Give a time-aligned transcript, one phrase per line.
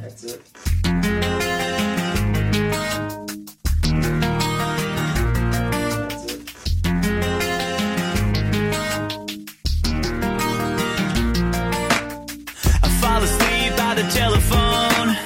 [0.00, 0.40] That's it.
[12.82, 15.16] I fall asleep by the telephone.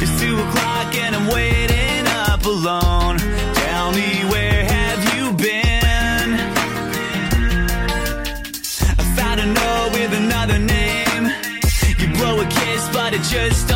[0.00, 3.18] It's two o'clock and I'm waiting up alone.
[3.54, 6.34] Tell me where have you been?
[8.98, 11.30] I found a note with another name.
[11.98, 13.67] You blow a kiss, but it just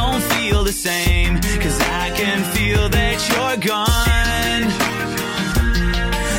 [0.72, 1.34] the same.
[1.60, 4.64] Cause I can feel that you're gone.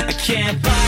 [0.09, 0.82] I can't bite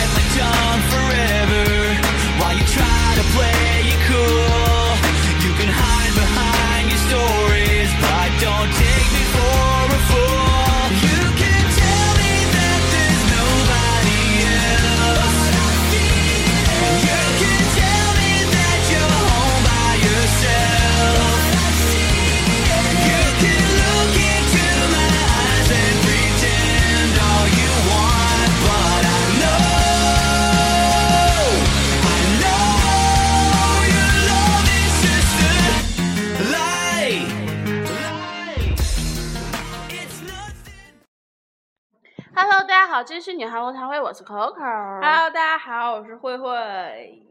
[43.05, 44.55] 这是女韩国谈会，我是 Coco。
[44.55, 47.23] Hello，大家好，我是慧慧。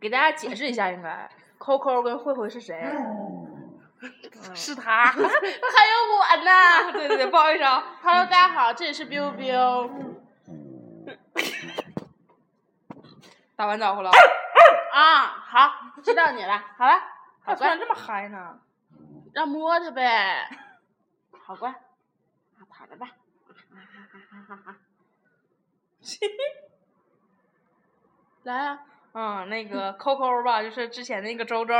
[0.00, 2.74] 给大家解释一下，应该 Coco 跟慧慧是谁？
[4.52, 6.90] 是他， 还有我呢。
[6.98, 7.84] 对对对，不好意思啊。
[8.02, 9.88] Hello，大家好，这里是 biu biu。
[13.54, 14.10] 打完招呼了，
[14.92, 15.70] 啊，好，
[16.02, 16.58] 知道你了。
[16.76, 17.00] 好了，
[17.44, 18.58] 好乖他突然，这么嗨呢？
[19.32, 20.48] 让摸它呗。
[21.44, 23.06] 好乖，啊，躺着吧。
[28.44, 28.78] 来啊，
[29.12, 31.74] 嗯，那个 Coco 吧，就是之前那个周周。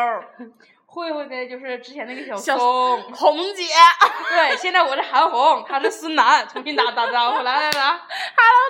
[0.88, 3.02] 慧慧呢，就是之前那个小小松。
[3.12, 3.64] 红姐。
[4.30, 8.00] 对，现在我是韩红，他是孙楠，重新打打招呼，来来来 Hello，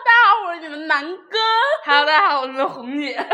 [0.04, 1.38] 大家好，我是你们南哥。
[1.84, 3.16] ，Hello，大家好，我是你们红姐。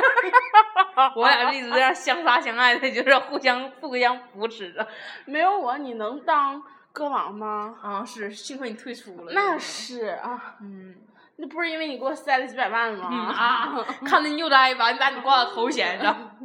[1.16, 4.87] 我俩一直这样相杀相爱的，就是互相互相扶持着。
[5.25, 7.75] 没有我，你能当歌王吗？
[7.82, 9.32] 啊，是，幸亏你退出了。
[9.32, 10.97] 那，是啊，嗯，
[11.42, 13.08] 那不是因为你给我塞了几百万吗？
[13.10, 16.38] 嗯啊， 看着你又呆吧，你把你挂到头衔上。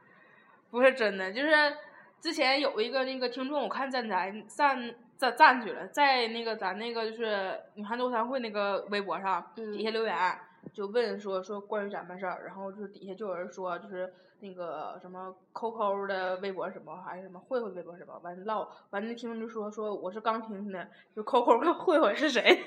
[0.70, 1.48] 不是真的，就是
[2.20, 10.14] 之前有一个那个听众，我看站咱站站站去了，在那个咱那个就是女汉周三会那个微博上嗯底下留言，
[10.74, 22.62] 就问说说关于咱们事儿，然后就是底下就有人说就是那个什么 Coco 的微博什么还是什么慧慧微博什么，完唠完那听众就说说我是刚听的，就 Coco 跟慧慧是谁？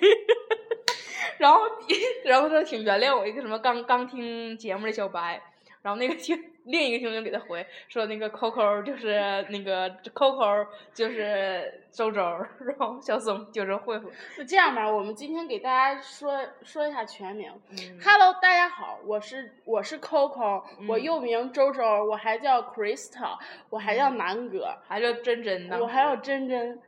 [1.40, 1.62] 然后
[2.26, 5.42] 然后他挺原谅我一个什么刚刚听节目的小白，
[5.82, 9.14] 然后那个听 另一个听众给他回说那个 Coco 就是
[9.50, 12.22] 那个 Coco 就是周周，
[12.60, 14.12] 然后小松就是慧慧。
[14.38, 17.52] 就这样吧，我们今天给大家说说一下全名。
[17.72, 23.40] 嗯 Hello，大家好，我是我是 Coco，、我嗯又名周周，我还叫 Crystal，
[23.72, 26.80] 我还叫南哥，还叫真真呢，我还有真真，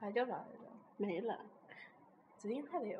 [0.00, 0.64] 还叫啥来着？
[0.96, 1.38] 没了。
[2.38, 2.98] 指定还得有。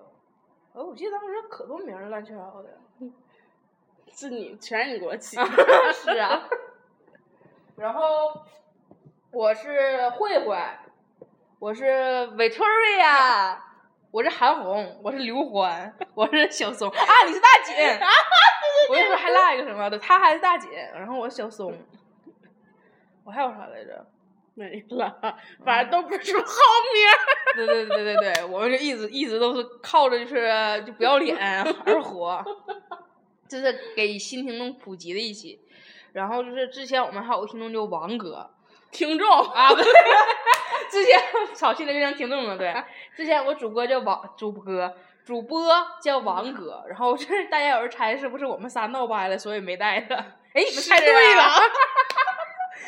[0.74, 2.68] 哦，我记得当时可多名儿了，乱七八糟的。
[4.12, 5.36] 是你，全是你给我起。
[5.94, 6.42] 是啊。
[7.76, 8.44] 然后
[9.30, 10.56] 我是慧慧，
[11.60, 11.84] 我是
[12.36, 13.56] Victoria，
[14.10, 18.08] 我是韩红，我是刘欢，我是小松啊，你是大锦啊！
[18.90, 21.72] 我跟你说还落一个什么的，他还是大姐，然后我是小松。
[23.24, 24.04] 我还有啥来着？
[24.54, 25.12] 没了，
[25.64, 26.44] 反正都不是好
[26.94, 27.12] 名儿。
[27.56, 31.36] 对对对对对，我们就一直一直都是靠着就是就不要脸
[31.84, 32.44] 而活，
[33.48, 35.60] 这是给新听众普及的一期。
[36.12, 38.48] 然后就是之前我们还有个听众叫王哥
[38.92, 39.84] 听众啊， 对，
[40.88, 41.20] 之前
[41.52, 42.72] 操现在变成听众了，对，
[43.16, 44.64] 之前我主播叫王主播
[45.24, 45.68] 主播
[46.00, 50.14] 叫王哥，然后就是大家有人猜是不是我们仨闹掰了，所以没带他。
[50.14, 51.42] 哎，你们猜对了。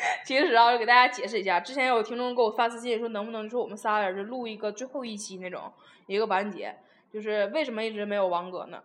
[0.25, 5.71] 其实啊，给大家解释一下，之前有听众给我发私信说，能不能就是我们仨人就录一个最后一期那种
[6.05, 6.75] 一个完结，
[7.11, 8.81] 就是为什么一直没有王哥呢？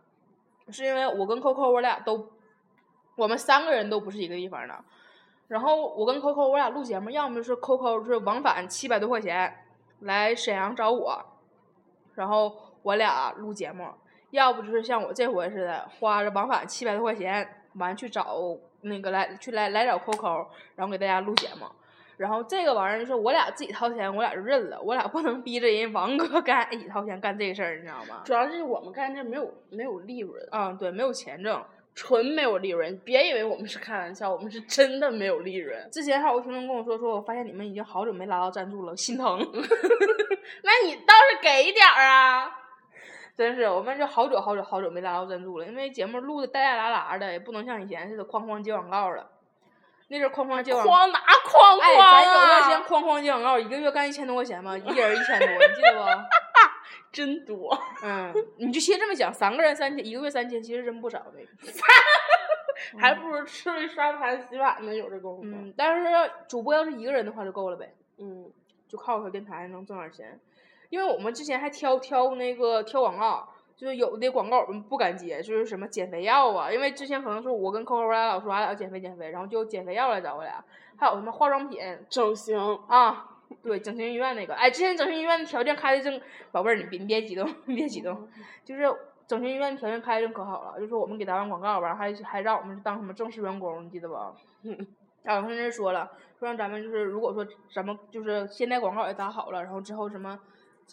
[0.68, 2.30] 是因为我跟 Coco 我俩都，
[3.16, 4.84] 我们三个人都不是一个地方的。
[5.48, 9.54] 然后我跟 Coco 我俩录节目，要么就是 Coco 是往返七百多块钱
[10.00, 11.22] 来沈阳找我，
[12.14, 13.84] 然后我俩录节目；
[14.30, 18.36] 要不就是像我这回似的，花着往返七百多块钱，完去找
[18.82, 20.46] 那个来去来来找 Coco，
[20.76, 21.66] 然后给大家录节目。
[22.16, 28.22] 然后这个玩意儿就是我俩自己掏钱，我俩就认了，我俩不能逼着人王哥跟俺一起掏钱干这个事儿，你知道吗？
[28.24, 30.40] 主要是我们干这没有没有利润。
[30.52, 31.64] 嗯，对，没有钱挣。
[31.94, 35.78] 纯没有利润，别以为我们是开玩笑，我们是真的没有利润。
[35.90, 39.38] 之前还有个听众跟我说，说我发现你们已经好久没拉到赞助了，心疼。
[40.64, 42.61] 那你倒是给点儿啊！
[43.34, 49.30] 真是，我们就好久好久好久没拉到赞助了，因为节目录的带带拉拉的，也不能像以前似的哐哐接广告了。
[50.08, 52.84] 那阵儿哐哐接广告，哐哪哐哎，哐咱有段时间啊！
[52.86, 56.22] 哐哐接广告，一个月干一千多块钱嘛，一人一千多，你记得不？
[57.10, 61.38] 真多，嗯，你就先这么讲，三个人三千，一个月三千，其实真不少的。
[62.98, 65.42] 还不如吃力刷盘洗碗呢，有这功夫。
[65.44, 68.50] 嗯，但是主播要是一个人的话就够了呗，嗯
[68.88, 70.38] 就靠小电台能挣点钱。
[70.92, 80.62] 因为我们之前还挑挑那个挑广告，就是有的广告我们不敢接，就是什么减肥药啊，因为之前可能是我跟 Coco 俩老说俺俩要减肥减肥，然后就减肥药来找我俩，
[80.98, 81.80] 还有什么化妆品
[82.10, 82.58] 整形
[82.88, 83.26] 啊，
[83.62, 88.28] 对，整形医院那个，哎，之前整形医院的条件开的正，宝贝儿你别你别激动，你别激动，
[88.62, 88.82] 就是
[89.26, 94.14] 整形医院条件开的真可好了，就是我们给打完广告吧还还让我们当什么正式员工，你记得不？
[95.24, 100.38] 然后他那说了，说让咱们就是如果说咱们就是现在广告也打好了，然后之后什么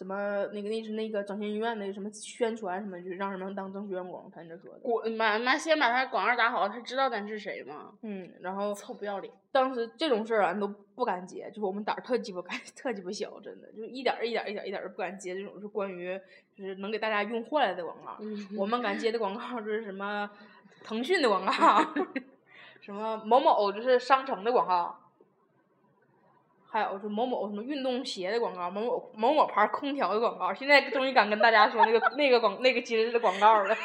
[0.00, 4.78] 什么那个那是那个整形医院的什么宣传什么，就让人们当正式员工，他那说的。
[4.80, 5.36] 滚吧！
[5.36, 7.92] 那先把他广告打好，他知道咱是谁吗？
[8.00, 9.30] 嗯，然后臭不要脸！
[9.52, 16.18] 当时这种事儿俺都不敢接，就是我们胆儿特鸡巴敢， 特鸡巴小，真的，就是一点儿一点儿一点儿一点儿都不敢接这种是关于
[16.56, 18.16] 就是能给大家用坏了的广告。
[18.20, 20.30] 嗯我们敢接的广告就是什么
[20.82, 21.52] 腾讯的广告，
[22.80, 24.98] 什么某某就是商城的广告，
[26.70, 30.54] 还有是某某什么运动鞋的广告，某某某某牌空调的广告。
[30.54, 33.76] 现在终于敢跟大家说那个那个广那个节日的广告了。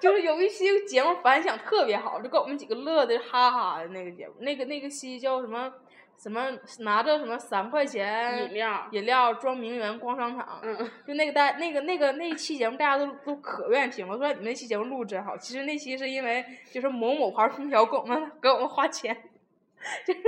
[0.00, 5.72] 就是有一期节目反响特别好，就给我们几个乐的哈哈的那个节目，那个那个期叫什么
[6.16, 15.36] 什么拿着什么三块钱饮料饮料装名媛逛商场，嗯，就那个大那个那个那一期节目大家都都可愿意听了，说你们那期节目录真好。
[15.36, 19.16] 其实那期是因为就是某某牌空调给我们给我们花钱，
[20.06, 20.20] 就是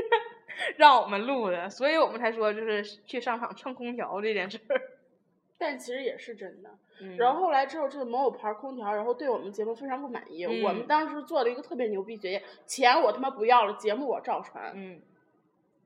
[0.76, 4.80] 让我们录的，所以我们才说就是去商场蹭空调这件事儿。
[5.58, 6.70] 但其实也是真的。
[7.02, 10.44] 嗯然后后来之后，这个某某牌空调，然后对我们节目非常不满意。
[10.46, 14.72] 我们嗯当时做了一个特别牛逼决定，钱我他妈不要了，节目我照传。
[14.74, 15.00] 嗯，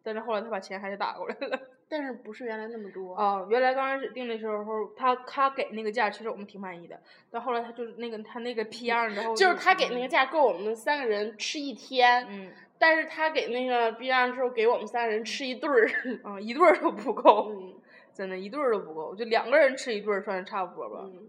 [0.02, 1.58] 但是后来他把钱还是打过来了。
[1.88, 3.14] 但是不是原来那么多。
[3.14, 4.64] 哦，原来刚开始定的时候，
[4.96, 6.98] 他他给那个价，其实我们挺满意的。
[7.30, 15.88] 但后来他就是那个他那个批样之后，就是他给那个价够我们三个人吃一天，嗯但是他给那个 B 站之后给我们三人吃一顿儿。
[16.24, 17.74] 嗯一顿儿都不够，嗯
[18.12, 21.00] 真的，一顿儿都不够，就两个人吃一顿儿算是差不多吧。
[21.02, 21.28] 嗯，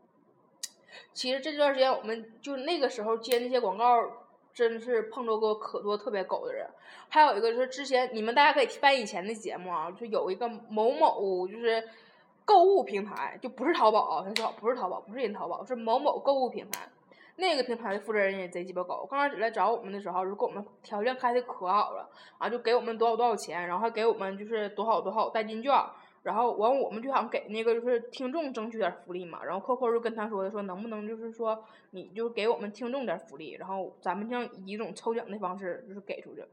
[1.14, 6.68] 其实这段时间我们就那个时候接那些广告，真是碰着过可多特别狗的人。
[7.10, 11.88] 还有一个就是之前你们大家可以翻以前的节目啊，就有一个某某就是
[12.44, 16.90] 购物平台，就不是淘宝啊，很少不是淘宝，不是人淘宝，是某某购物平台。
[17.38, 25.74] 那个平台的负责人也贼鸡巴狗，刚开始来找我们的时候，就给我们条件开的可好了，啊，就给我们多少多少钱，然后还给我们就是多少多少代金券，
[26.24, 31.62] 然后完我们就想给那个就是听众争取点福利嘛，然后扣扣就跟他说的说能不能就是说
[31.92, 36.46] 你就给我们听众点福利，然后咱们这样以一种抽奖的方式就是给出去，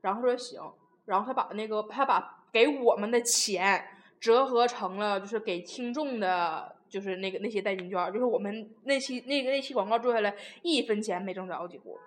[0.00, 0.62] 然后说行，
[1.04, 3.84] 然后他把那个他把给我们的钱
[4.18, 6.76] 折合成了就是给听众的。
[6.94, 10.32] 就是那个那些代金券，就是我们那期那个那期广告做下来
[10.62, 11.98] 一分钱没挣着几乎。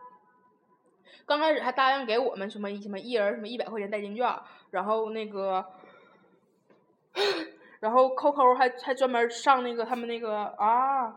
[1.25, 4.33] 刚开始还答应给我们什么什么一人什么一百块钱代金券，
[4.71, 5.65] 然后那个，
[7.81, 11.09] 然后扣扣还还专门上那个他们那个啊，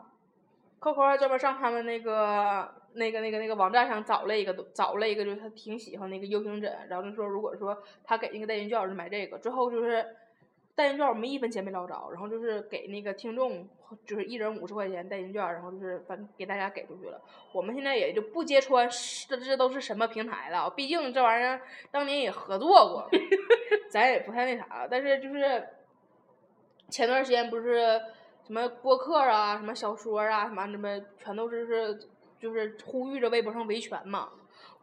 [0.80, 10.04] 扣扣还专门上他们那个那个那个那个网站上找了一个找了一个，就是他挺喜欢那个 U 型枕，然后就说如果说他给那个代金券儿就买这个，最后就是
[10.80, 13.68] 代金券我们一分钱没捞着，然后就是给那个听众
[14.06, 17.20] 就是一人五十块钱代金券，然后就是反给大家给出去了。
[17.52, 21.60] 我们现在也就不揭穿是这这都是什么平台了，毕竟这玩意儿
[21.90, 23.10] 当年也合作过，
[23.90, 24.88] 咱也不太那啥。
[24.90, 25.68] 但是就是
[26.88, 28.00] 前段时间不是
[28.46, 32.08] 什么播客啊、什么小说啊、什么什么，全都是是
[32.38, 34.30] 就是呼吁着微博上维权嘛。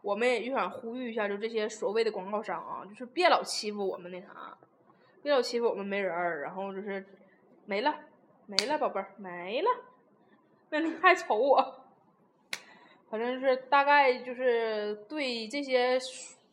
[0.00, 4.56] 我们也就想呼吁一下，就这些所谓的广告商啊，就是别老欺负我们那啥，
[5.22, 7.04] 别老欺负我们没人儿，然后就是
[7.66, 7.94] 没了
[8.46, 9.68] 没了，宝贝儿没了。
[10.70, 11.84] 那你还瞅我？
[13.10, 15.98] 反正是大概就是对这些，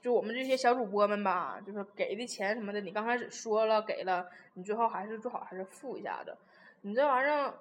[0.01, 6.35] 就我们这些小主播们吧，就是给的钱什么的，你刚开始说了给了，你最后还是最好还是付一下子。
[6.81, 7.53] 你这玩意儿，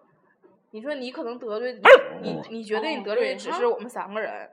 [0.71, 1.73] 你说你可能得罪
[2.23, 4.49] 你，你你觉得你哦得罪的只是我们三个人，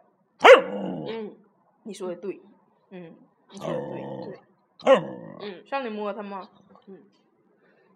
[1.08, 1.36] 嗯
[1.84, 2.41] 你说的对，
[2.89, 3.13] 嗯，
[3.51, 4.39] 你说的对，
[5.42, 6.50] 嗯，上你摸他吗？
[6.88, 7.00] 嗯，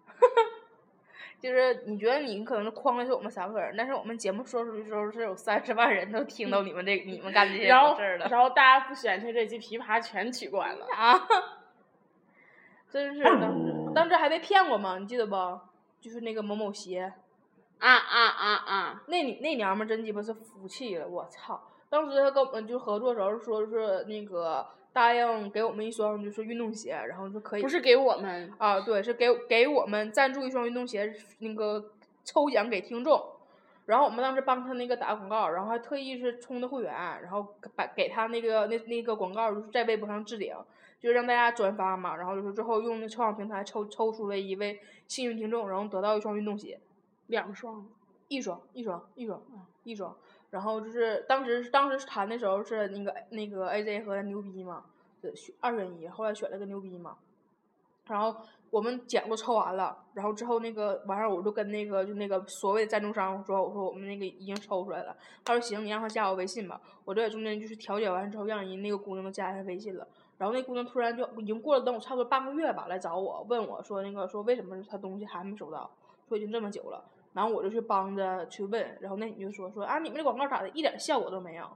[1.40, 10.86] 就是你觉得你可能是框的是我们三个人，但是我们节目说出去之后是有三十万人都听到你们这 你们干这些事儿了然后大家不喜欢听这期琵琶全取关了。
[10.94, 11.20] 啊！
[12.88, 14.98] 真是当时当时还被骗过吗？
[14.98, 15.34] 你记得不？
[16.00, 17.12] 就是那个某某鞋，
[17.78, 19.02] 啊啊啊啊！
[19.08, 21.60] 那你那娘们儿真鸡巴是服气了，我操！
[21.88, 24.66] 当时他跟我们就合作的时候说是那个
[24.96, 31.92] 答应给我们一双就是运动鞋，然后就可以不是给我们，啊，对，是给给我们赞助一双运动鞋，那个
[32.24, 33.22] 抽奖给听众。
[33.84, 40.54] 然后我们当时帮他那个打广告，然后还特意是充的会员，然后把给他那个那那个广告就是在微博上置顶，
[40.98, 42.16] 就是让大家转发嘛。
[42.16, 46.80] 然后就是最后用那抽奖平台抽抽出了一位幸运听众，然后得到一双运动鞋。
[47.26, 47.86] 两双。
[48.28, 50.16] 一双，一双，一双，啊，一双。
[50.56, 54.84] 然后就是当时当时谈的时候是那个那个 AJ 和牛逼嘛，
[55.20, 57.18] 选二选一，后来选了个牛逼嘛。
[58.06, 58.34] 然后
[58.70, 65.14] 我们奖都抽完了，然后之后那个晚上我就跟那个就那个所谓的赞助商说，我说我们那个已经抽出来了。
[65.44, 66.80] 他说行，你让他加我微信吧。
[67.04, 70.08] 我就在中间就是调解完之后，让人那个姑娘都加一下微信了。
[70.38, 75.90] 然后那姑娘突然就已经过了等我差不多半个月吧，来找我问我说那个说为什么他东西还没收到，
[76.26, 77.04] 说已经这么久了。
[77.36, 81.68] 然后我就去帮着去问，然后那你就说说啊，你们这广告咋的，一点效果都没有，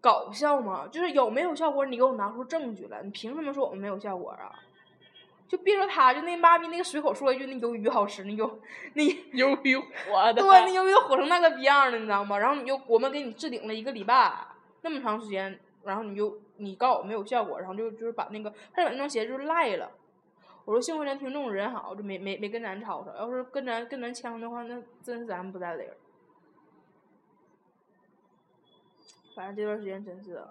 [0.00, 0.88] 搞笑吗？
[0.90, 4.50] 就是有没有效果，你给我拿出证据来，你凭什么说我们没有效果啊？
[5.46, 8.50] 就别说他，就那妈咪那个随口说一句那鱿鱼好吃，那鱿
[8.94, 9.02] 那
[9.36, 10.40] 鱿鱼火的。
[10.40, 12.38] 对，那鱿鱼都火成那个逼样了，你知道吗？
[12.38, 14.32] 然后你就我们给你置顶了一个礼拜，
[14.80, 19.90] 那么长时间，然后你就你告我没有效果，然后就就是把那个他把那双鞋就是赖了。
[20.66, 23.14] 我说幸亏咱听众人好，就没没没跟咱吵吵。
[23.14, 25.96] 要是跟咱跟咱呛的话，那真是咱不在理儿。
[29.34, 30.42] 反正这段时间真是，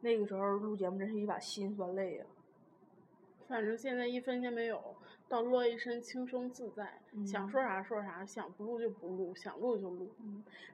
[0.00, 2.24] 那个时候录节目真是一把辛酸泪呀、
[3.48, 4.96] 反正现在一分钱没有，
[5.28, 10.10] 倒落一身轻松自在，想说啥说啥，想不录就不录，想录就录。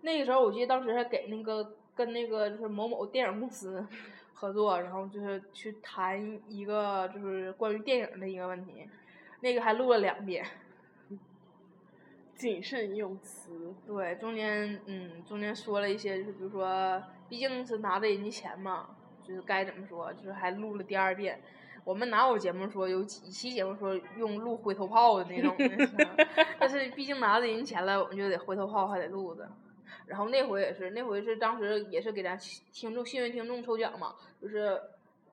[0.00, 3.86] 那个时候我记得当时还给那个跟那个就是某某电影公司
[4.40, 8.88] 合作，然后就是去谈一个就是关于电影的一个问题，
[9.40, 10.46] 那个还录了两遍。
[12.36, 18.90] 谨慎用词，对，中间嗯，中间说了一些，就是比如说，毕竟是拿着人家钱嘛，
[19.26, 21.40] 就是该怎么说，就是还录了第二遍。
[21.82, 26.28] 我们哪有节目说有几期节目说用录回头炮的那种 的
[26.60, 29.50] 但是毕竟拿着人钱了，我们就得回头炮还得录着。
[30.06, 32.38] 然后那回也是，那回是当时也是给咱
[32.72, 34.80] 听众幸运听众抽奖嘛，就是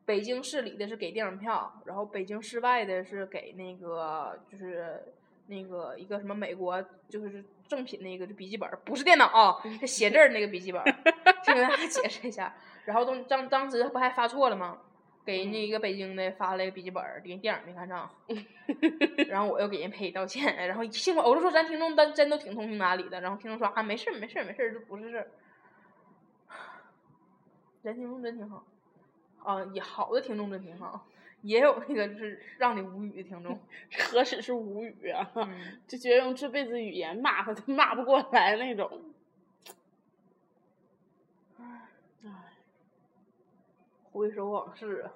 [0.05, 5.03] 北京市里的是给电影票，然后北京市外的是给那个就是
[5.47, 10.85] 那个一个什么美国就是正品那个就笔记本，不是电脑啊，是写字儿那个笔记本儿，
[11.43, 12.53] 先给大家解释一下。
[12.85, 14.77] 然后都当当时不还发错了吗？
[15.25, 18.09] 给人家一个北京的发了一个笔记本儿，人电影没看上，
[19.27, 25.27] 然后我又给人赔道歉，然后幸亏我就说咱听众真真都挺通情达理的，然后听众说啊没事儿没事儿没事儿，这不是事儿，
[27.83, 28.63] 咱听众真挺好，
[29.43, 31.07] 啊也好的听众真挺好，
[31.41, 33.59] 也有那个就是让你无语的听众，
[34.11, 35.79] 何止是无语啊，嗯。
[35.87, 39.14] 就觉得用这辈子语言骂他都骂不过来那种。
[44.15, 45.09] 回首往事，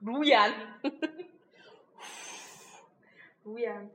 [0.00, 0.52] 如烟，
[3.44, 3.88] 如烟，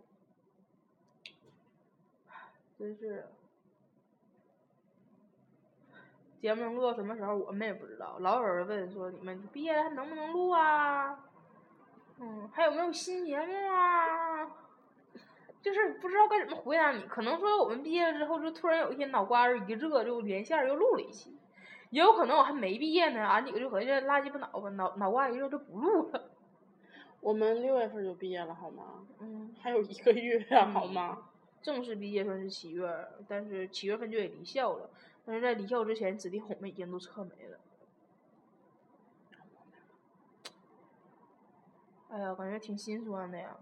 [2.79, 3.25] 真是。
[6.39, 8.15] 节目能录到什么时候，我们也不知道。
[8.19, 11.25] 老有人问说，你们毕业了还能不能录啊？
[12.19, 14.45] 嗯，还有没有新节目啊？
[15.61, 17.03] 就是不知道该怎么回答你。
[17.07, 21.37] 可能说我们毕业了之后，就突然有一天脑瓜儿一热，就连线又录了一期。
[21.91, 26.31] 也有可能我还没毕业呢，俺几个就合计拉鸡巴脑吧，脑脑瓜一热就不录了。
[27.21, 29.07] 我们六月份就毕业了，好吗？
[29.19, 31.29] 嗯，还有一个月啊，好吗？
[31.61, 34.89] 正式毕业算是七月，但是七月份就得离校了。
[35.25, 37.59] 但是在离校之前，指定我们已经都撤没了。
[42.09, 43.57] 哎呀，感觉挺心酸的呀。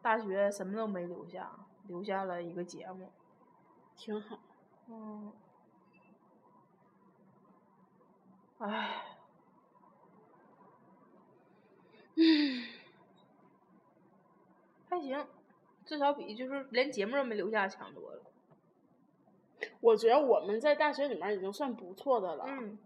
[0.00, 1.50] 大学什么都没留下，
[1.86, 3.10] 留下了一个节目。
[3.94, 4.38] 挺好。
[4.88, 5.32] 嗯。
[8.58, 9.04] 唉。
[12.16, 12.64] 嗯
[14.88, 15.26] 还行，
[15.84, 18.22] 至少比就是连节目都没留下强多了。
[19.80, 22.44] 我觉得我们在大学里面已经算不错的了。
[22.48, 22.78] 嗯。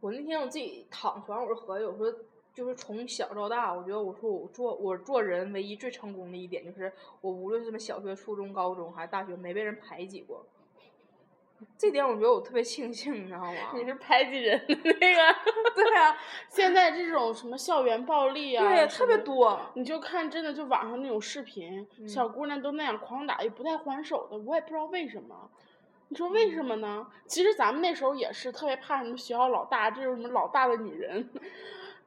[0.00, 2.10] 我那天我自己躺床，我就合计，我说
[2.54, 10.46] 就是从小到大，我觉得我说我做我做人唯一最成功的一点就是，我无论什么小学、初中、高中还是大学，没被人排挤过。
[11.76, 13.52] 这点我觉得我特别庆幸，你知道吗？
[13.74, 15.34] 你是排挤人的那个。
[15.74, 16.16] 对啊，
[16.48, 19.16] 现在这种什么校园暴力啊，对，什特别。
[19.18, 19.60] 多。
[19.74, 25.50] 你就看真的就网上那种视频，嗯小姑娘都那样狂打，也不带还手的，我也不知道为什么。
[26.08, 27.06] 你说为嗯什么呢？
[27.26, 31.28] 其实咱们那时候也是特别怕什么学校老大，这种什么老大的女人，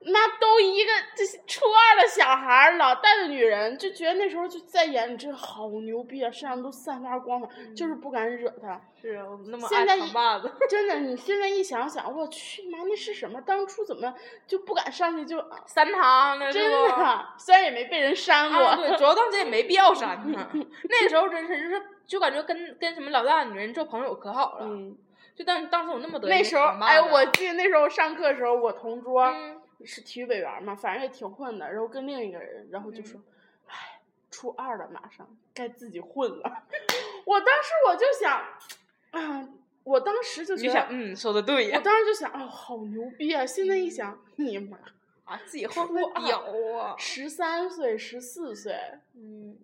[0.05, 8.81] 那都一个这初二的小孩儿，老大的女人，就觉得那时候就在眼里真好牛逼啊，身上都散发光芒，就是不敢惹他。
[9.01, 10.51] 是啊，我那么爱现在一扛把子。
[10.69, 13.41] 真的，你现在一想想，我去妈，那是什么？
[13.41, 14.13] 当初怎么
[14.47, 15.43] 就不敢上去就？
[15.65, 18.61] 三堂呢真的，虽然也没被人删过。
[18.61, 20.49] 啊，对，主要当时也没必要删呢。
[20.89, 24.65] 那时候真是就是就感觉跟跟什么老大的女人做朋友可好了。
[24.65, 24.95] 嗯，
[25.35, 33.21] 就当当时我那么得意那时候，哎，我记得那时候上课的时候，我同桌、嗯是体育委员嘛，反正也挺混的，然后跟另一个人，然后就嗯说，
[33.67, 36.63] 哎、初二了，马上该自己混了。
[37.25, 38.41] 我当时我就想，
[39.11, 39.49] 啊，
[39.83, 41.83] 我当时就觉得，想，嗯，说的对呀我。
[41.83, 43.45] 当时就想，哦，好牛逼啊！
[43.45, 44.77] 现在一想，你妈，
[45.25, 46.39] 啊，自己混不屌
[46.77, 46.95] 啊。
[46.97, 48.75] 十三岁、十四岁，
[49.13, 49.57] 嗯，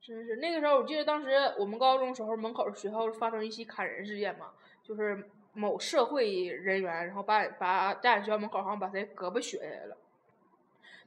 [0.00, 4.50] 真是那个时候，我记得当时我们高中时候门口学校发生一起砍人事件嘛，
[4.82, 9.96] 就是某社会人员，然后把把在俺学校门口好像把谁胳膊削下来了。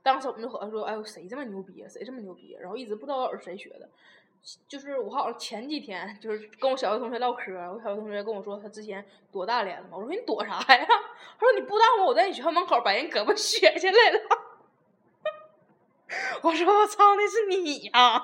[0.03, 1.89] 当时我们就和他说：“哎呦，谁这么牛逼啊？
[1.89, 3.89] 谁这么牛逼啊？”然后一直不知道是谁学的。
[4.67, 10.85] 就是我好像前几天就是跟我小学同学唠嗑，我小学同学跟我说他之前躲大连了嘛，我说你躲啥呀？
[10.85, 12.05] 他说你不知道吗？
[12.05, 14.19] 我在你学校门口把人胳膊削下来了。
[16.43, 18.21] 我说我操，那是你呀、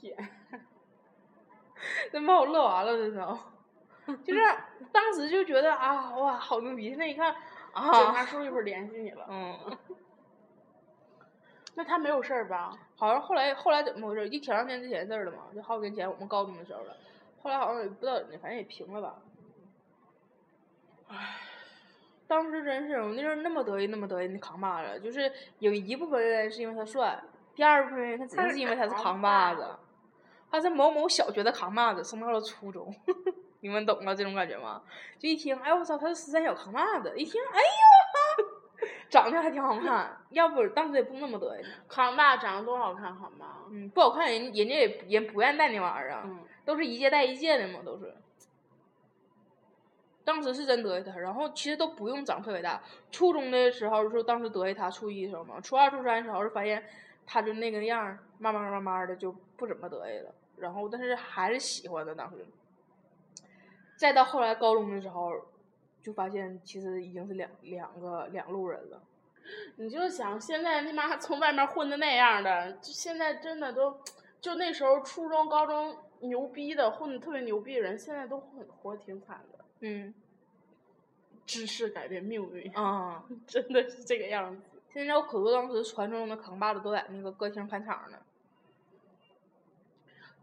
[0.00, 0.16] 天，
[2.12, 3.36] 真把我乐完了，这都。
[4.24, 4.40] 就是
[4.92, 6.88] 当时就觉得啊，哇，好牛逼！
[6.88, 9.26] 现在一看警察 叔，叔一会儿联系你了。
[9.28, 9.78] 嗯，
[11.74, 12.72] 那他没有事儿吧？
[12.96, 14.28] 好像后来后来怎么回事？
[14.28, 16.96] 一挺长时间之前的事儿了嘛，就好几年前我们高中的时候了。
[17.42, 19.16] 后来好像也不知道怎么的，反正也平了吧。
[21.08, 21.38] 唉，
[22.28, 27.18] 当时真是我那时候那么得意那么得意的扛把子，就是有一部分原因是因为他帅，
[27.54, 29.66] 第二部分原因他真是因为他是扛把子，
[30.50, 32.94] 他是某某小学的扛把子，升到了初中。
[33.60, 34.14] 你们懂吗？
[34.14, 34.82] 这种感觉吗？
[35.18, 38.46] 就一听，哎我操，他是十三小扛把子，一听，哎呦，
[39.08, 41.68] 长得还挺好看，要不当时也不那么得意呢。
[41.88, 43.66] 康爸长得多好看，好吗？
[43.70, 48.14] 嗯，不好看，人人家也人不愿意戴那玩意儿啊，嗯，都是一届带一届的嘛，都是。
[50.22, 52.80] 当时是真得意他，然后其实都不用长特别大。
[53.10, 56.84] 初中的时候就当时得意他，初一的时候嘛，初二、初三的时候就发现
[57.26, 60.32] 他就那个样儿，慢慢慢慢的就不怎么得意了。
[60.56, 62.46] 然后但是还是喜欢的当时。
[64.00, 65.30] 再到后来高中的时候，
[66.00, 68.98] 就发现其实已经是两两个两路人了。
[69.76, 73.94] 你就想现在他妈从外面混的那样的，就现在真的都，
[74.40, 79.62] 就那时候初中、高中牛逼的混的特别牛逼的人，现在都混活得挺惨的。
[79.80, 80.14] 嗯
[81.44, 83.22] 知识改变命运，啊。
[83.46, 84.62] 真的是这个样子。
[84.88, 88.16] 现在有可多当时传说中的扛把子都在那个歌厅看场呢。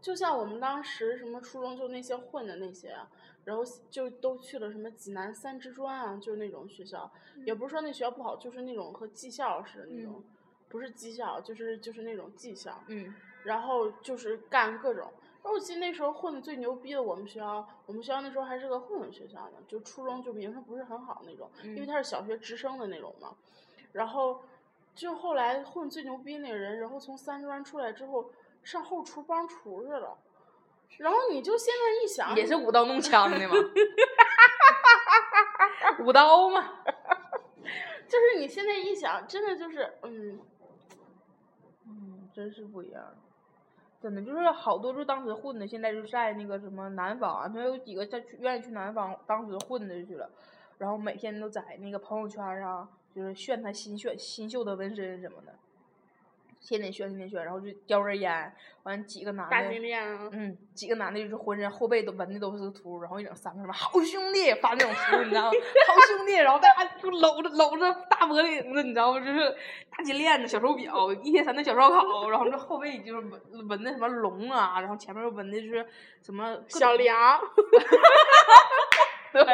[0.00, 2.96] 就像我们当时什么初中就那些混的那些，
[3.44, 7.10] 然后就都去了什么济南三职专啊，就是那种学校，
[7.44, 10.22] 也不是说那学校不好，就是那种和技校似的那种，
[10.68, 15.10] 不是技校，就是就是那种技校，嗯然后就是干各种。
[15.42, 23.34] 然后我记得那时候混的最牛逼的，我们学校，我们学校那时候还是个混混学校呢，就初中就名声不是很好那种，因为嗯他是小学直升的那种嘛。
[23.92, 24.42] 然后
[24.94, 28.30] 就后来混最牛逼那个人，然后从三专出来之后
[28.68, 30.18] 上后厨帮厨去了。
[30.98, 33.54] 然后你就现在一想，也是舞刀弄枪的嘛，
[36.04, 36.74] 舞刀嘛。
[38.06, 40.38] 就是你现在一想，真的就是嗯，
[41.86, 43.02] 嗯，真是不一样。
[44.02, 50.30] 真的就是好多就当时混的，现在就在那个什么南方，他有几个在去愿意去南方当时混的去了，
[50.76, 55.54] 然后每天都在那个朋友圈上就是炫他新炫新秀的纹身什么的，
[56.60, 65.50] 天天炫天天炫，然后就叼根烟，完几个男大的金链啊，嗯，几个男的就是浑身后背都纹的都是图，然后一整三个什么好兄弟发那种图，你知道吗？
[65.86, 69.20] 好兄弟，然后大家就搂着搂着大脖领子，你知道吗？
[69.20, 69.56] 就是
[69.90, 75.86] 大金链子、小手表，一天三顿小烧烤，然后这后背就是纹纹的什么龙啊，然后前面又纹的就是
[76.20, 77.40] 什么各小种梁，
[79.32, 79.44] 对，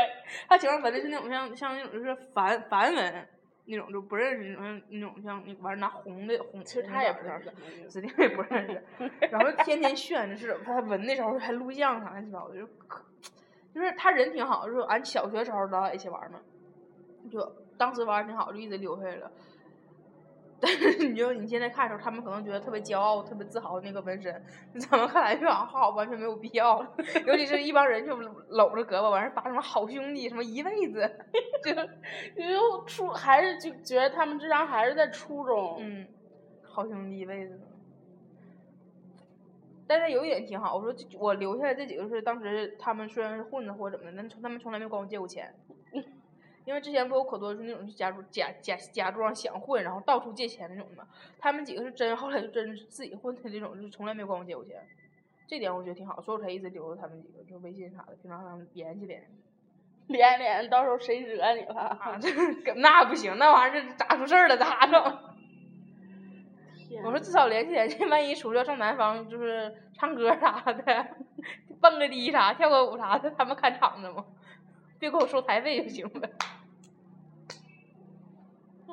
[0.48, 3.28] 他前面纹的是那种像像那种就是梵梵文
[3.66, 8.00] 那种，就不认识那种那种像那玩拿红的红，其实他也不知道色儿的什么意思。
[8.00, 8.82] 指定也不认识，
[9.30, 13.04] 然后天天炫，就是他纹的时候还录像啥乱七八糟的，就可
[13.74, 16.40] 就是他人挺好，就是俺小学时候咱俩一起玩儿嘛，
[17.30, 19.30] 就当时玩儿挺好，就一直留下来了。
[20.60, 24.32] 但是你就你现在看的时候，他们可能觉得特别骄傲、特别自豪的那个纹身，
[24.72, 26.94] 在咱们看来就好好完全没有必要了。
[27.26, 31.10] 尤其是一帮人就搂着胳膊，完事儿发什么好兄弟，什么一辈子，
[31.62, 31.70] 就
[32.40, 35.76] 因为我初还是就觉得他们智商还是在初中。
[35.80, 36.06] 嗯，
[36.62, 37.60] 好兄弟一辈子。
[39.86, 45.54] 但是有一点挺好，我说我留下来这几个是当时他们虽然是混子或者怎么的，但从他们从来没管我借过钱。
[46.64, 51.06] 因为之前不有可多是那种就假装假假假装想混，然后到处借钱那种的嘛。
[51.38, 54.82] 他们几个是真，后来就真是自己混的那种，就从来没管我借过钱。
[55.46, 59.26] 这点我觉得挺好，所以我才一直留着他们几个，就微信啥的，平常让他们联系联系。
[60.08, 61.74] 连连，到时候谁惹你了？
[61.74, 65.18] 啊， 这个那不行，那玩意儿这咋出事儿了咋整？
[67.04, 71.06] 我说至少联系联系，万一出去要上南方，就是唱歌啥的，
[71.80, 74.24] 蹦个迪啥，跳个舞啥的，他们看场子嘛，
[74.98, 76.28] 别给我收台费就行了。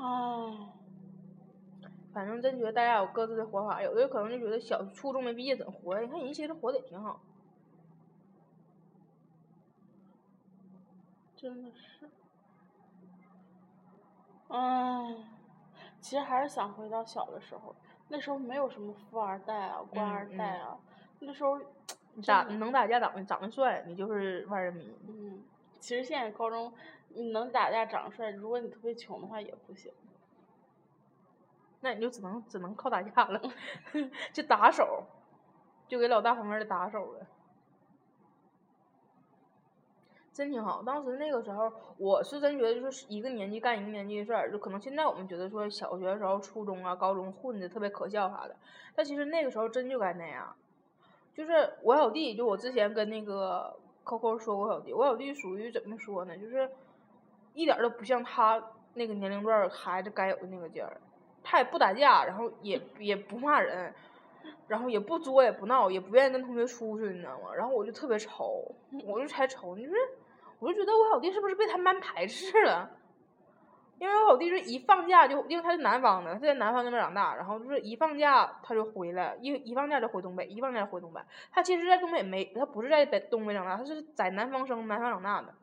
[0.01, 0.73] 啊，
[2.11, 6.01] 反正真觉得大家有各自的活法，有的可能就觉得小初中没毕业怎么活呀？
[6.01, 7.21] 你看人其实活的也挺好。
[11.35, 12.09] 真的是。
[14.49, 15.23] 嗯，
[16.01, 17.75] 其实还是想回到小的时候，
[18.09, 20.77] 那时候没有什么富二代啊、官嗯二代啊，
[21.19, 21.59] 那时候
[22.15, 24.91] 你打能打架长得长得帅，你就是万人迷。
[25.07, 25.43] 嗯，
[25.79, 26.73] 其实现在高中
[27.15, 29.91] 你能打架长帅，如果你特别穷的话也不行。
[31.81, 33.41] 那你就只能只能靠打架了，
[34.31, 35.03] 就打手，
[35.87, 37.27] 就给老大旁边的打手了。
[40.31, 48.55] 真挺好，当时那个时候，我是真觉得就是一个年纪干一个年纪的事儿，就可能现在我们觉得说小学的时候、初中啊、高中混的特别可笑啥的，
[48.95, 50.55] 但其实那个时候真就该那样。
[51.33, 56.37] 就是我小弟，就我之前跟那个 Coco 说过，小弟，我小弟属于怎么说呢？
[56.37, 56.71] 就是
[57.53, 58.61] 一点儿都不像他
[58.93, 60.99] 那个年龄段孩子该有的那个劲儿。
[61.43, 63.91] 他也不打架，然后也也不骂人，
[64.67, 67.51] 然后也不作也不闹，也不愿意跟同学出去，你知道吗？
[67.55, 68.63] 然后我就特别愁，
[69.05, 69.93] 我就才愁，你说
[70.59, 72.89] 我就觉得我小弟是不是被他们班排斥了？
[73.97, 81.19] 因为我小弟是一放假就，因为他是南方的，他在南方那边长大，然后就是一放假他就回来，一一放假就回东北，一放假就回东北。
[81.51, 85.53] 他其实，在东北没，他不是在北东北长大，他是在南方生，南方长大的。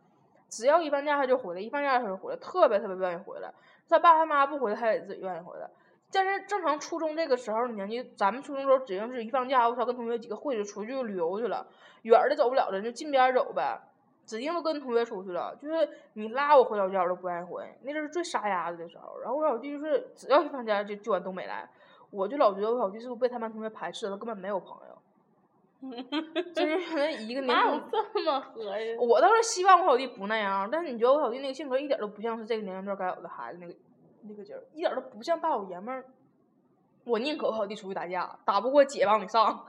[0.48, 3.52] 只要一放假他就回来，一放假他就回来，特别特别愿意回来。
[3.88, 5.68] 他爸他妈不回来，他也自己愿意回来。
[6.10, 11.66] 但是正常初中这个时候年纪，咱们初中时候指定是一放假，我操，跟同学几个会就出去旅游去了，
[12.02, 13.78] 远的走不了了，就近边走呗。
[14.26, 17.64] 指定都跟同学出去了，就是你拉我回老家，我都不愿意回。
[17.80, 19.18] 那阵是最傻丫子的时候。
[19.20, 21.66] 然后我小弟就是只要一放假就就往东北来，
[22.10, 24.97] 我就老觉得我小弟是不是被他们班同学排斥了，他根本没有朋友。
[26.54, 28.96] 就是觉得一个年哪有龄，这么合呀？
[29.00, 33.74] 我倒是希望我小弟不那样，但是你觉得我小弟那个性格一点都不像是这个年龄段该有的孩子那个
[34.22, 36.04] 那个劲儿，一点都不像大老爷们儿。
[37.04, 39.66] 我宁可我小弟出去打架，打不过姐帮你上。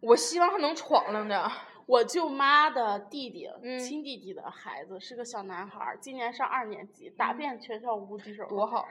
[0.00, 1.40] 我希望他能闯亮点。
[1.86, 8.46] 我舅妈的弟弟，嗯亲弟弟的孩子是个小男孩儿，今年上二年级，打遍全校无敌手。
[8.46, 8.88] 多好！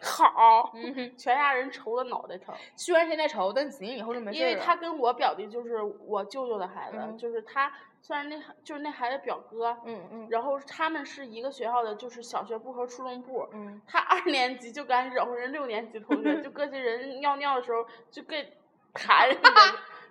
[0.00, 2.54] 好，嗯，全家人愁的脑袋疼。
[2.76, 13.48] 虽然现在愁，但几年以后就没事因为他跟我表弟就是我舅舅的孩子，嗯就是他虽然那就是那孩子表哥，嗯嗯然后他们是一个学校的，就是小学部和初中部。
[13.52, 18.52] 嗯，他二年级就敢惹乎人六年级同学， 就搁些人尿尿的时候就给
[18.94, 19.50] 弹 人家，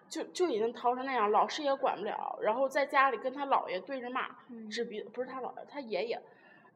[0.10, 2.38] 就就已经掏成那样，老师也管不了。
[2.42, 6.22] 然后在家里跟他姥爷对着骂，嗯指鼻不是他姥爷，他爷爷，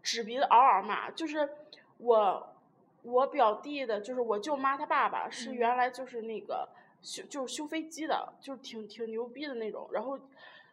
[0.02, 1.10] 指鼻子嗷嗷骂。
[1.12, 1.50] 就是
[1.98, 2.56] 我
[3.04, 6.68] 我表弟的，就是我舅妈他爸爸是嗯原来就是那个
[7.02, 9.90] 修就是修飞机的，就是挺挺牛逼的那种。
[9.92, 10.20] 然后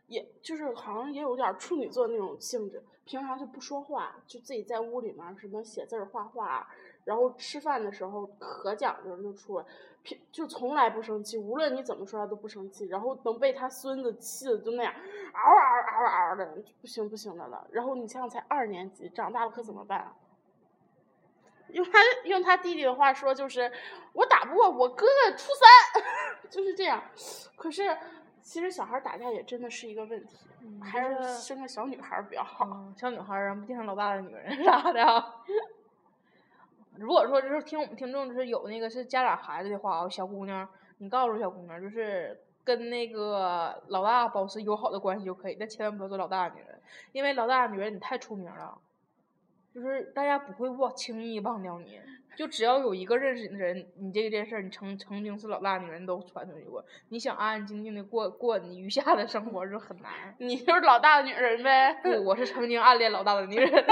[0.07, 6.67] 也就是好像也有点处女座那种性质，平常就不说话，就自己在屋里面什么写字儿、画画，
[7.05, 9.65] 然后吃饭的时候可讲究了就出来，
[10.03, 14.93] 平就从来不生气，无论你怎么说他都不生气，然后能被他孙子气的就那样，
[15.33, 17.67] 嗷嗷嗷嗷的，就不行不行的了。
[17.71, 20.15] 然后你想想才二年级，长大了可怎么办啊？
[21.73, 23.71] 用他用他弟弟的话说，就是
[24.13, 26.03] 我打不过我哥哥初三，
[26.51, 27.03] 就是这样。
[27.57, 27.97] 可是
[28.43, 30.37] 其实小孩打架也真的是一个问题，
[30.83, 32.65] 还是生个小女孩比较好。
[32.67, 35.35] 嗯，小女孩儿啊，不见成老大的女人 啥的啊。
[36.97, 46.81] 如果说就是听我们听众就是有那个是家长孩子的话啊，小姑娘，你告诉小姑娘就是跟那个老大保持友好的关系就可以，但千万不要做老大的女人，
[47.13, 48.77] 因为老大的女人你太出名了，
[49.81, 52.01] 就是大家不会忘轻易忘掉你。
[52.37, 56.85] 就只要有一个认识你的人，你这件事儿，你曾曾经是老大的女人都传出去过。
[57.09, 60.35] 你想安安静静的过过你余下的生活就很难。
[60.39, 61.95] 你就是老大的女人呗？
[62.03, 63.85] 不，我是曾经暗恋老大的女人。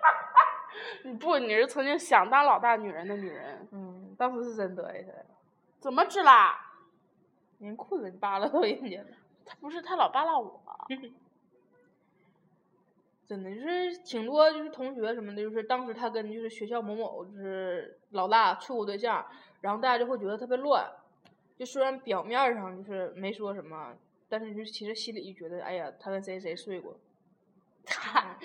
[1.04, 5.12] 你不，你是曾经想当老大女人的女人，嗯，当时是真得意他，
[5.78, 6.58] 怎么治啦？
[7.58, 9.06] 人裤子你扒拉到人家了。
[9.44, 10.62] 他不是他老扒拉我，
[13.26, 19.26] 真的就是挺多就是同学什么的，就是当时他跟就是学校某某就是老大处过对象，
[19.60, 20.88] 然后大家就会觉得特别乱。
[21.58, 23.94] 就虽然表面上就是没说什么，
[24.28, 26.94] 但是就是其实心里就觉得，哎呀，他跟谁谁睡过。
[27.88, 28.36] 他，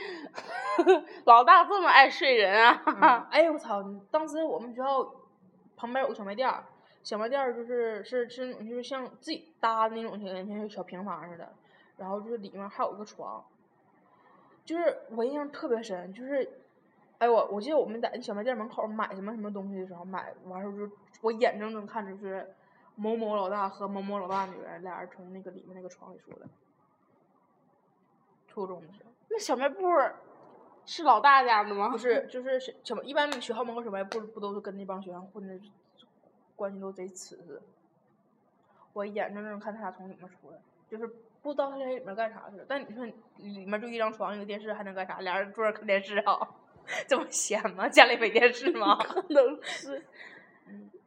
[1.26, 2.84] 老大这么爱睡人啊？
[2.86, 3.84] 嗯哎呦我操！
[4.12, 5.04] 当时我们学校
[5.76, 6.64] 旁边有个小卖店儿，
[7.02, 11.52] 小卖店儿就是是是那种就是像自己搭的那种像像小平房似的，
[11.98, 13.44] 然后就是里面还有个床，
[14.64, 16.50] 就是我印象特别深，就是，
[17.18, 22.54] 哎我我记得我们在那小卖店门口买什么什么东西的时候，买完事儿就我眼睁睁看着就是
[22.96, 26.48] 某某老大和某某老大女人俩人从那个里面那个床里出来，
[28.48, 29.12] 初中的时候。
[29.30, 29.82] 那小卖部
[30.86, 31.90] 是老大家的吗？
[31.90, 35.60] 不是，就是小小一般学校门口小卖部不都是跟那帮学生混的，
[36.56, 37.62] 关系都贼瓷实。
[38.94, 40.58] 我眼睁睁看他俩从里面出来，
[40.90, 41.10] 就是
[41.42, 42.66] 不知道他在里面干啥去了。
[42.68, 43.06] 但你说
[43.38, 45.20] 里面就一张床一个电视，还能干啥？
[45.20, 46.38] 俩人坐着看电视啊？
[47.08, 47.88] 这么闲吗？
[47.90, 48.96] 家里没电视吗？
[49.04, 50.06] 可能是。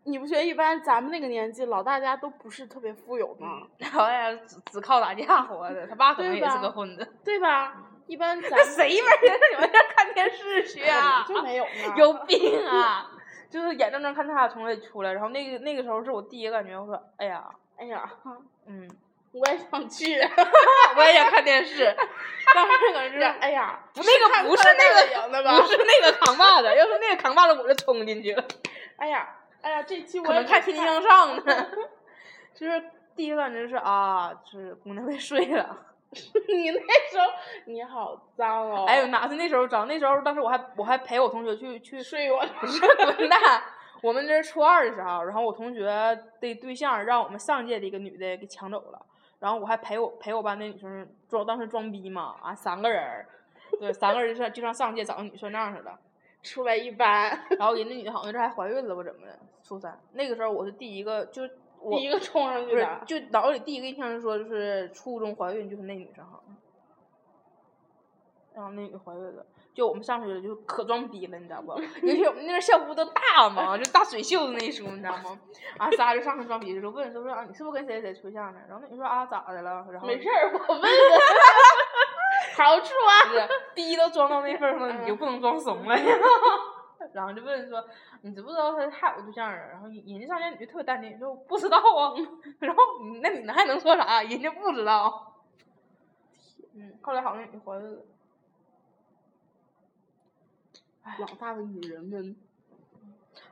[0.07, 3.67] 你不觉得一般咱们那个年纪老大家都不是特别富有吗？
[3.91, 7.15] 好像只只靠打架活的，他爸可能对也是个混子。
[7.25, 7.75] 对吧？
[8.07, 11.25] 一般咱那谁没人在你们家看电视去啊？
[11.27, 11.95] 就没有呢？
[11.97, 13.11] 有病啊！
[13.49, 18.11] 就是眼睁睁看他俩从那里出来，然后那个那个时候是我第一个感觉，我说，哎呀，哎呀，
[18.67, 18.87] 嗯，
[19.35, 20.21] 我也想去。
[20.97, 21.95] 我也想看电视，
[22.55, 25.61] 但是可是哎呀，不那个不是那个？
[25.61, 28.45] 不是那个扛把子，要是那个扛把子我就冲进去了，
[28.97, 29.29] 哎呀，
[29.61, 31.67] 哎呀，这期我可能看《天天向上》呢。
[32.55, 32.83] 就是
[33.17, 35.77] 第一个感觉是啊，就是姑娘被睡了。
[36.49, 37.27] 你那时候
[37.65, 38.85] 你好脏哦！
[38.87, 39.89] 哎呦，哪是那时候脏？
[39.89, 43.41] 那时候当时我还我还陪我同学去去睡我不是滚蛋！
[44.01, 49.07] 我们这是初二的时候，然后我同学的对象让我们上届的一个女的给抢走了，
[49.45, 53.27] 然后我还陪我陪我班那女生装当时装逼嘛啊，三个人，
[53.79, 55.99] 对，三个人就像就像上届找个女算账似的，
[56.43, 57.29] 出来一般，
[57.59, 63.03] 然后人家女的好像这还怀孕了吧怎么的，初三那个时候我是第一个，就是我第一个冲上去的。
[63.07, 66.57] 就脑子里第一个印象是说就是初中怀孕就是那女生好像，
[68.55, 69.45] 然后那女的怀孕了。
[69.75, 71.73] 就我们上学就可装逼了，你知道不？
[72.07, 75.39] 尤其我们那校服都大嘛，就大水袖子那一束，你知道吗？
[75.77, 78.61] 然后仨就上去装逼的时候问说说啊，你是不是跟谁谁处对象呢？
[78.69, 79.85] 然后那你说啊，咋的了？
[79.91, 80.91] 然后没事儿，我问问。
[82.57, 83.49] 好处啊！
[83.75, 86.17] 逼都装到那份儿上了，你就不能装怂了呀。
[87.13, 87.85] 然后就问说，
[88.23, 89.57] 你知不知道他还有个对象啊？
[89.73, 92.15] 然后人家上家女就特别淡定，说不知道啊。
[92.61, 94.23] 然后你那你还能说啥？
[94.23, 95.35] 人家不知道。
[96.77, 97.99] 嗯，后来好像你怀孕了。
[101.19, 102.35] 老大的女人们，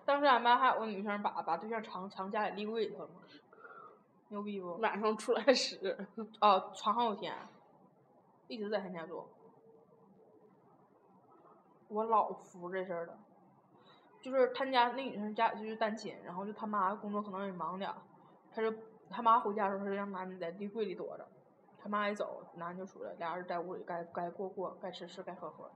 [0.05, 3.11] 当时俺班还有个女生把把对象藏藏家里立柜里头了，
[4.29, 4.77] 牛逼不？
[4.79, 6.07] 晚上出来时，
[6.41, 7.37] 哦，藏好几天，
[8.49, 9.27] 一直在他家住。
[11.89, 13.19] 我老服这事儿了，
[14.23, 17.97] 就是他家那女生家里就是单亲，然后就他妈工作可能也忙点儿，
[18.51, 18.75] 他就
[19.11, 21.29] 他妈回家的时候，他就让男的在立柜里躲着，
[21.79, 25.71] 他妈一走，男的就出来，俩人在屋里该该过过，该吃吃，该喝喝。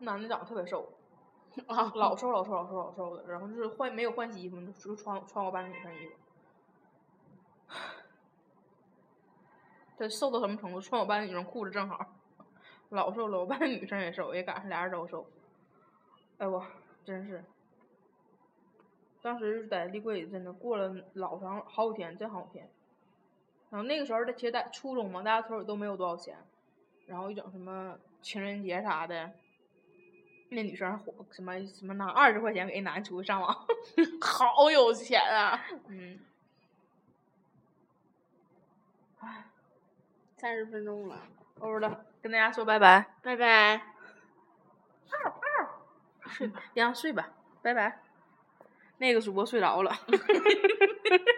[0.00, 0.92] 男的长得特别瘦，
[1.66, 6.14] 啊，老瘦老瘦老瘦老瘦的，然后就是换没有换洗衣服，就穿穿我班女生衣服。
[9.98, 10.80] 他瘦到什么程度？
[10.80, 12.06] 穿我班女生裤子正好，
[12.88, 13.38] 老瘦了。
[13.38, 15.26] 我班女生也瘦，也赶上俩人都瘦。
[16.38, 16.64] 哎我
[17.04, 17.44] 真是，
[19.20, 22.70] 当时在立柜里真的过了老长好几天，真好几天。
[23.68, 26.38] 然后那个时候，其实在初中嘛，大家手里都没有多少钱，
[27.06, 29.30] 然后一整什么情人节啥的，
[30.50, 33.66] 那女生火什么什么拿二十块钱给一男的出去上网，
[34.20, 35.64] 好有钱啊！
[35.88, 36.18] 嗯，
[40.36, 41.16] 三十分钟了，
[41.60, 43.80] 欧了，跟大家说拜拜，拜拜。
[46.28, 47.30] 睡吧，让睡吧，
[47.62, 48.00] 拜拜。
[48.98, 49.92] 那个主播睡着了。